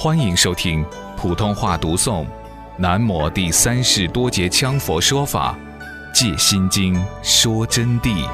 [0.00, 2.24] 欢迎收听普通话读诵
[2.76, 5.58] 《南摩第三世多杰羌佛说法·
[6.14, 8.24] 戒心经》说真谛。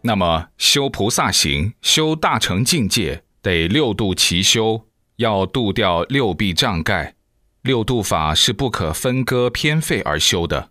[0.00, 7.16] 那么，修菩萨行、修大乘境界，得六度齐修，要度掉六弊障盖。
[7.60, 10.70] 六度法是不可分割偏废而修的，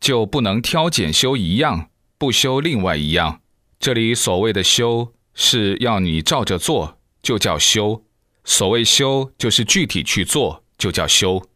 [0.00, 3.40] 就不能挑拣修一样，不修另外一样。
[3.78, 8.04] 这里所谓的修，是要你照着做，就叫修。
[8.44, 11.48] 所谓修，就是具体去做，就叫修。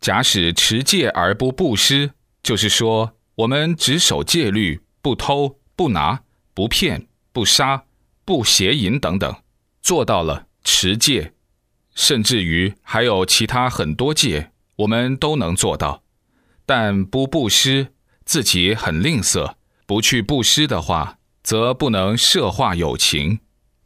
[0.00, 6.22] 假使持戒而不布施，就是说我们只守戒律，不偷、不拿、
[6.54, 7.84] 不骗、不杀、
[8.24, 9.36] 不邪淫等等，
[9.82, 11.34] 做到了持戒。
[11.94, 16.02] 甚至于还有其他很多戒，我们都能做到，
[16.64, 17.88] 但不布施，
[18.24, 19.54] 自己很吝啬，
[19.86, 23.38] 不去布施的话，则不能摄化有情，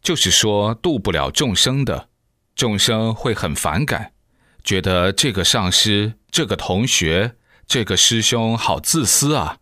[0.02, 2.08] 就是说度不了众生的，
[2.56, 4.12] 众生会很反感，
[4.64, 9.58] 觉得这个上师、这个同学、这个师兄好自私啊，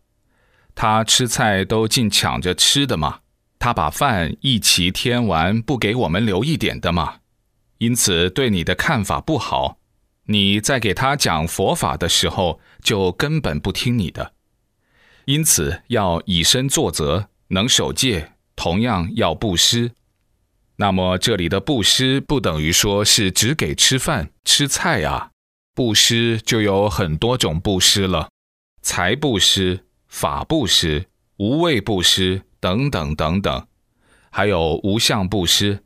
[0.75, 3.21] 他吃菜都尽抢着吃的嘛，
[3.59, 7.17] 他把饭一齐添完，不给我们留一点的嘛。
[7.79, 9.79] 因此，对你的看法不好。
[10.27, 14.35] 你在给他讲佛法的时候，就根本不听你的。
[15.29, 19.93] 因此，要以身作则，能守戒，同样要布施。
[20.77, 25.33] 那么，这里的布施不等于说是只给吃饭、吃菜啊。
[25.75, 28.31] 布施就有很多种布施了：
[28.81, 31.05] 财布施、法布施、
[31.37, 33.67] 无畏布施等等等等，
[34.31, 35.85] 还有无相布施。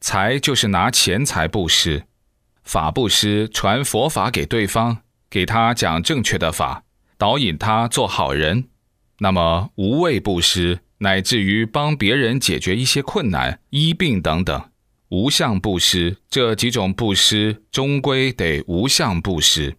[0.00, 2.04] 财就是拿钱财布施，
[2.64, 6.84] 法布施传佛法给对方，给他讲正确的法，
[7.22, 8.64] 导引他做好人。
[9.20, 14.70] 那么无畏布施，乃至于帮别人解决一些困难、医病等等。
[15.10, 19.76] 无相布施这几种布施，终归得无相布施。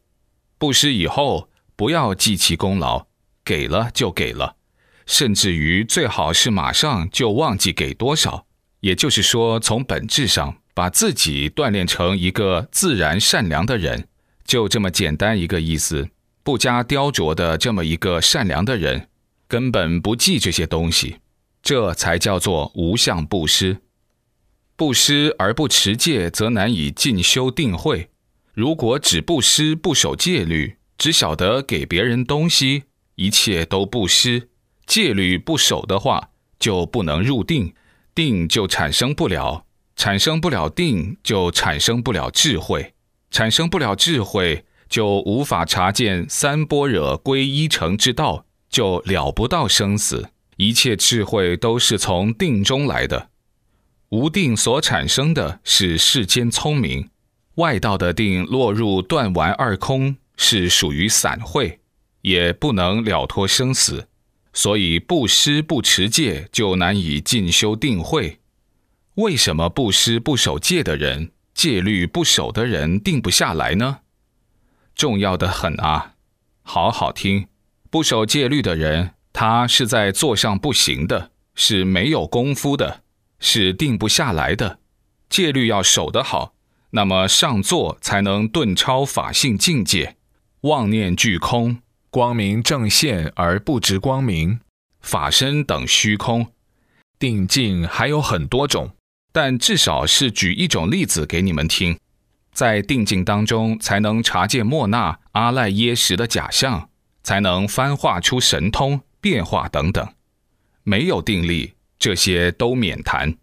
[0.58, 3.08] 布施以后不要记其功劳，
[3.44, 4.56] 给了就给了，
[5.06, 8.46] 甚至于最好是马上就忘记给多少。
[8.80, 14.08] 也就是说，从本质上把自己锻炼成一个自然善良的人，
[14.46, 16.08] 就这么简单一个意思。
[16.44, 19.08] 不加雕琢的这么一个善良的人，
[19.48, 21.18] 根本不记这些东西，
[21.62, 23.78] 这才叫做无相布施。
[24.76, 28.10] 布施而不持戒，则难以进修定慧。
[28.54, 32.84] 如果只布施不守戒律，只晓得给别人东西，
[33.16, 34.50] 一切都布施，
[34.86, 37.74] 戒律不守的话，就不能入定。
[38.16, 39.66] 定就产生不了，
[39.96, 42.94] 产生不了定，就产生不了智慧，
[43.32, 50.30] 产生不了智慧，就无法察见三波惹归一成之道，就了不到生死。
[50.58, 53.30] 一切智慧都是从定中来的，
[54.10, 57.10] 无定所产生的是世间聪明，
[57.56, 61.80] 外道的定落入断完二空，是属于散会，
[62.22, 64.08] 也不能了脱生死。
[64.54, 68.38] 所以不施不持戒，就难以进修定慧。
[69.16, 74.02] 为什么不施不守戒的人，戒律不守的人定不下来呢？
[74.96, 76.14] 重要的很啊！
[76.62, 77.48] 好好听，
[77.90, 83.02] 不守戒律的人，他是在坐上不行的，是没有功夫的，
[83.40, 84.80] 是定不下来的。
[85.30, 86.54] 戒律要守得好，
[86.92, 90.16] 那么上座才能顿超法性境界，
[90.62, 91.80] 妄念俱空。
[92.10, 94.60] 光明正现而不执光明，
[95.02, 96.46] 法身等虚空，
[97.18, 98.92] 定境还有很多种，
[99.32, 101.98] 但至少是举一种例子给你们听。
[102.54, 106.90] 在定境当中，才能察见莫那、阿赖耶识的假象，
[107.24, 110.08] 才能翻化出神通、变化等等。
[110.84, 113.36] 没有定力，这些都免谈。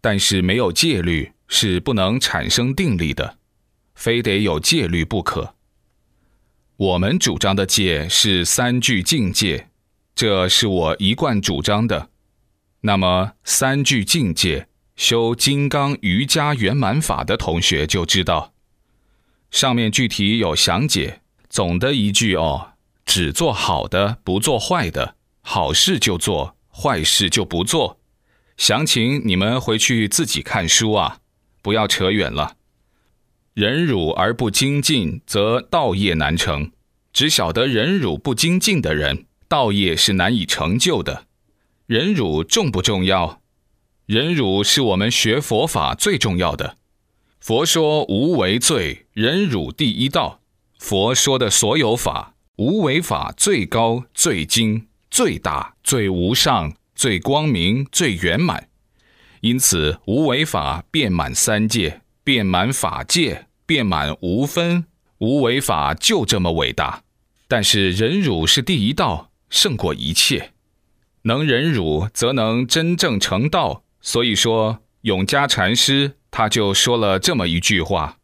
[0.00, 3.38] 但是没有戒律，是不能产生定力的，
[3.94, 5.54] 非得有戒律不可。
[6.76, 9.68] 我们主张的戒是三句境界，
[10.14, 12.10] 这是我一贯主张的。
[12.82, 18.52] 那么三句境界，修金刚瑜伽圆满法的同学就知道，
[19.50, 21.20] 上面具体有详解。
[21.48, 22.72] 总的一句哦，
[23.06, 27.98] 只做好的，不做坏的，好事就做，坏事就不做。
[28.58, 31.18] 详情你们回去自己看书啊，
[31.62, 32.56] 不要扯远了。
[33.54, 36.70] 忍辱而不精进，则道业难成。
[37.12, 41.24] 只晓得忍辱不精进的人，道业是难以成就的。
[41.86, 43.40] 忍辱重不重要？
[44.04, 46.76] 忍辱是我们学佛法最重要的。
[47.40, 50.40] 佛说无为罪，忍辱第一道。
[50.78, 58.68] 佛说的所有法，无为法最高、最精、最大、最无上、最光明、最圆满。
[59.40, 64.84] 因此，无为法遍满三界，遍满法界，遍满无分。
[65.18, 67.02] 无为法就这么伟大。
[67.46, 70.52] 但是忍辱是第一道，胜过一切。
[71.22, 73.84] 能忍辱，则能真正成道。
[74.00, 78.18] 所以说，永嘉禅师他就说了这么一句话：“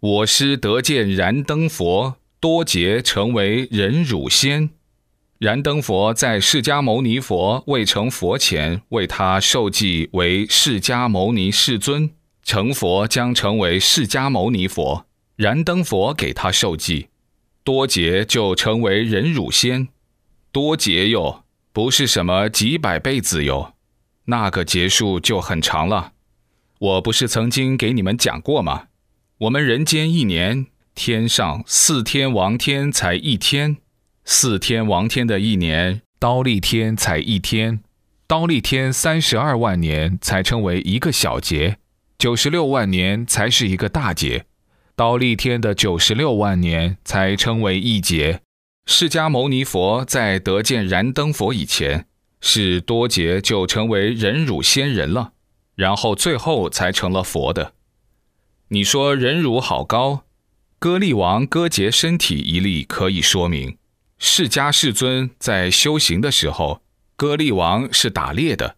[0.00, 4.70] 我师得见燃灯佛，多劫成为忍辱仙。”
[5.38, 12.10] 燃灯佛在释迦牟尼佛未成佛前，为他受记为释迦牟尼世尊。
[12.42, 15.06] 成佛将成为释迦牟尼佛，
[15.36, 17.08] 燃灯佛给他受记，
[17.62, 19.88] 多劫就成为忍辱仙。
[20.50, 23.74] 多劫哟，不是什么几百辈子哟。
[24.24, 26.12] 那个劫数就很长了，
[26.78, 28.84] 我不是曾经给你们讲过吗？
[29.38, 33.78] 我们人间一年，天上四天王天才一天，
[34.24, 37.80] 四天王天的一年，刀立天才一天，
[38.26, 41.78] 刀立天三十二万年才称为一个小节，
[42.16, 44.44] 九十六万年才是一个大节，
[44.94, 48.40] 刀立天的九十六万年才称为一节。
[48.86, 52.06] 释迦牟尼佛在得见燃灯佛以前。
[52.40, 55.32] 是多劫就成为忍辱仙人了，
[55.78, 57.72] 然后最后才成了佛的。
[58.70, 60.24] 你说忍辱好高，
[60.80, 63.78] 歌利王割截身体一例可以说明。
[64.18, 66.82] 释迦世尊在修行的时候，
[67.14, 68.74] 歌利王是打猎的，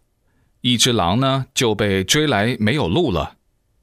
[0.61, 3.37] 一只狼呢就被追来没有路了，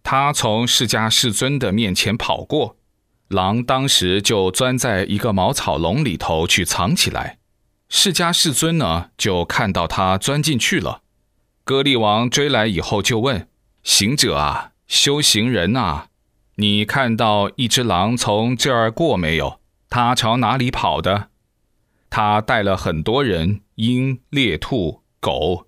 [0.04, 2.76] 他从释迦世尊的面前跑过，
[3.26, 7.38] 狼当时就钻在一个茅草笼里头去藏起来。
[7.88, 11.02] 释迦世尊呢，就看到他钻进去了。
[11.68, 13.46] 歌利王追来以后，就问
[13.82, 16.06] 行者啊，修行人啊，
[16.54, 19.60] 你看到一只狼从这儿过没有？
[19.90, 21.28] 他朝哪里跑的？
[22.08, 25.66] 他带了很多人，鹰、猎兔、狗。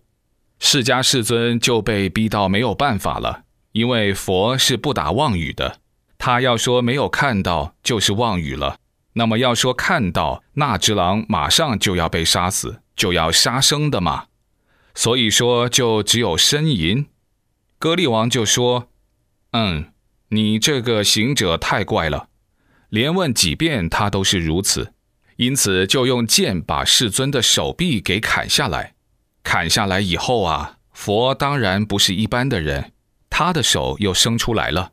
[0.58, 3.42] 释迦世尊就被逼到没有办法了，
[3.72, 5.80] 因为佛是不打妄语的，
[6.16, 8.78] 他要说没有看到，就是妄语了。
[9.12, 14.28] 那么要说看到那只狼马上就要被杀死，就要杀生的嘛，
[15.00, 17.06] 所以说就只有呻吟。
[17.78, 18.90] 歌利王就说
[19.52, 19.94] ：“嗯，
[20.28, 22.28] 你这个行者太怪了，
[22.90, 24.92] 连问几遍他都是如此，
[25.36, 28.92] 因此就用剑把世尊的手臂给砍下来。
[29.42, 32.92] 砍下来以后啊，佛当然不是一般的人，
[33.30, 34.92] 他的手又生出来了，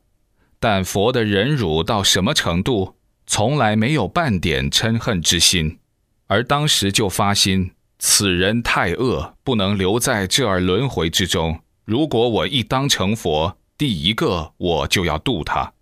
[0.58, 2.96] 但佛的忍辱到什么程度？”
[3.28, 5.80] 从来没有半点嗔恨之心，
[6.28, 11.62] 而当时就发心：此人太恶，不能留在这儿轮回之中。
[11.84, 15.74] 如果我一当成佛，第一个我就要度他。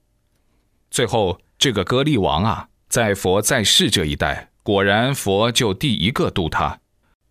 [0.89, 6.79] 最后，这个歌利王啊，在佛在世这一代，果然佛就第一个度他。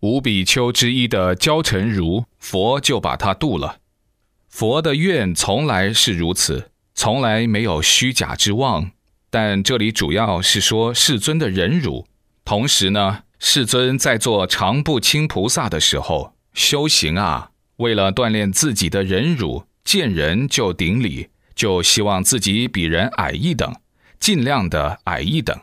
[0.01, 3.77] 五比丘之一的焦尘如，佛就把他度了。
[4.49, 8.91] 佛的愿从来是如此，从来没有虚假之望。
[9.31, 12.07] 但这里主要是说世尊的忍辱，
[12.45, 23.75] 同时呢，世尊在做常不轻菩萨的时候修行啊，为了锻炼自己的忍辱，见人就顶礼，就希望自己比人矮一等，
[24.19, 25.57] 尽量的矮一等，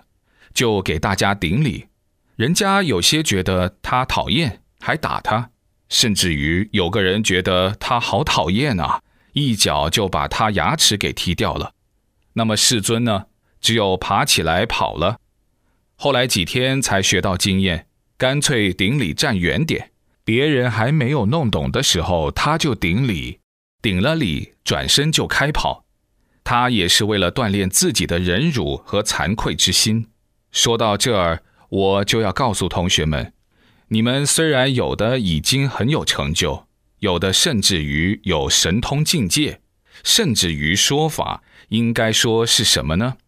[0.52, 1.86] 就给大家顶礼。
[2.36, 5.50] 人家有些觉得他讨厌，还打他，
[5.88, 9.00] 甚至于有个人觉得他好讨厌啊，
[9.32, 11.72] 一脚就把他牙齿给踢掉了。
[12.34, 13.26] 那么世尊呢？
[13.60, 15.18] 只有爬起来跑了，
[16.02, 17.86] 后来几天才学到经验，
[18.18, 19.92] 干脆顶礼站远点。
[20.24, 23.38] 别人还没有弄懂的时候，他就顶礼，
[23.80, 25.84] 顶了礼，转身就开跑。
[26.42, 30.08] 他也是为了锻炼自己的忍辱和惭愧之心。
[30.50, 33.32] 说到这儿，我就要告诉同学们，
[33.86, 36.66] 你们虽然有的已经很有成就，
[36.98, 39.60] 有的甚至于有神通境界，
[40.02, 43.18] 甚至于说法，应该说是什么呢？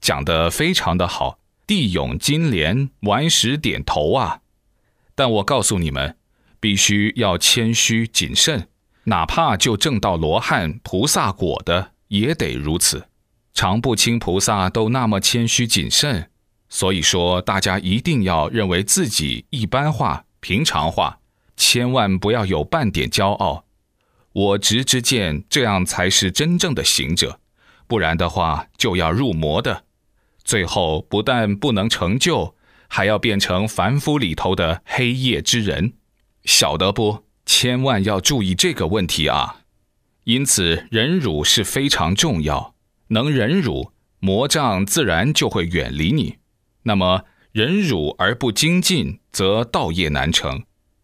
[0.00, 4.40] 讲得非常的好，地涌金莲，顽石点头啊！
[5.14, 6.16] 但我告诉你们，
[6.60, 8.68] 必须要谦虚谨慎，
[9.04, 13.08] 哪怕就证到罗汉菩萨果的，也得如此。
[13.52, 16.30] 常不轻菩萨都那么谦虚谨慎，
[16.68, 21.18] 所以说大家一定要认为自己一般化、平常化，
[21.56, 23.64] 千万不要有半点骄傲。
[24.32, 27.40] 我执之见，这样才是真正的行者，
[27.88, 29.84] 不然的话就要入魔的。
[30.46, 32.54] 最后不但不能成就，
[32.86, 35.94] 还要变成凡夫里头的黑夜之人，
[36.44, 37.24] 晓得不？
[37.44, 39.62] 千万要注意这个问题啊！
[40.22, 42.74] 因此，忍辱是非常重要。
[43.08, 46.36] 能忍辱，魔障自然就会远离你。
[46.84, 50.62] 那么，忍辱而不精进，则道业难成。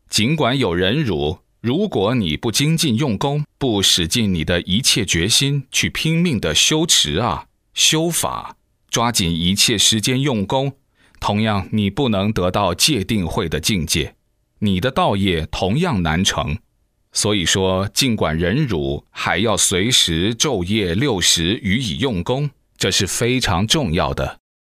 [0.09, 8.57] 尽管有忍辱，如果你不精进用功，不使尽你的一切决心去拼命的修持啊、修法，
[8.93, 10.75] 抓紧一切时间用功，
[11.19, 14.17] 同样你不能得到戒定慧的境界，
[14.59, 16.59] 你的道业同样难成。
[17.11, 24.42] 所以说，尽管忍辱，还要随时昼夜六时予以用功，这是非常重要的。